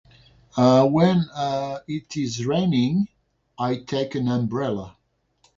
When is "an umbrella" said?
4.15-4.97